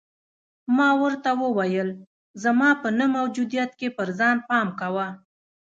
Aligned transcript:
ما 0.77 0.89
ورته 1.01 1.29
وویل: 1.43 1.89
زما 2.43 2.69
په 2.81 2.89
نه 2.97 3.05
موجودیت 3.17 3.71
کې 3.79 3.87
پر 3.97 4.07
ځان 4.19 4.37
پام 4.49 4.67
کوه. 4.79 5.07